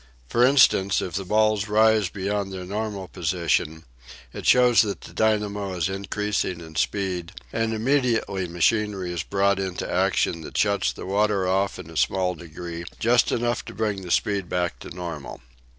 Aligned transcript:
For 0.27 0.43
instance, 0.43 0.99
if 0.99 1.13
the 1.13 1.23
balls 1.23 1.67
rise 1.67 2.09
beyond 2.09 2.51
their 2.51 2.65
normal 2.65 3.07
position, 3.07 3.83
it 4.33 4.47
shows 4.47 4.81
that 4.81 5.01
the 5.01 5.13
dynamo 5.13 5.75
is 5.75 5.89
increasing 5.89 6.59
in 6.59 6.73
speed, 6.75 7.33
and 7.53 7.71
immediately 7.71 8.47
machinery 8.47 9.13
is 9.13 9.21
brought 9.21 9.59
into 9.59 9.87
action 9.87 10.41
that 10.41 10.57
shuts 10.57 10.91
the 10.91 11.05
water 11.05 11.47
off 11.47 11.77
in 11.77 11.91
a 11.91 11.97
small 11.97 12.33
degree, 12.33 12.83
just 12.97 13.31
enough 13.31 13.63
to 13.65 13.75
bring 13.75 14.01
the 14.01 14.09
speed 14.09 14.49
back 14.49 14.79
to 14.79 14.89
normal. 14.89 15.39